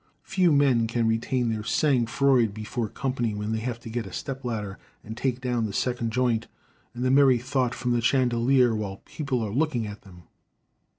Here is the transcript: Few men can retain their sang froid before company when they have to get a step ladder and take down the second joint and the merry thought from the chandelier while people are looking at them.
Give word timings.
Few 0.23 0.51
men 0.51 0.87
can 0.87 1.05
retain 1.07 1.49
their 1.51 1.61
sang 1.63 2.07
froid 2.07 2.55
before 2.55 2.89
company 2.89 3.35
when 3.35 3.51
they 3.51 3.59
have 3.59 3.79
to 3.81 3.89
get 3.91 4.07
a 4.07 4.11
step 4.11 4.43
ladder 4.43 4.79
and 5.03 5.15
take 5.15 5.39
down 5.39 5.67
the 5.67 5.73
second 5.73 6.11
joint 6.11 6.47
and 6.95 7.05
the 7.05 7.11
merry 7.11 7.37
thought 7.37 7.75
from 7.75 7.91
the 7.91 8.01
chandelier 8.01 8.73
while 8.73 9.03
people 9.05 9.43
are 9.45 9.51
looking 9.53 9.85
at 9.85 10.01
them. 10.01 10.23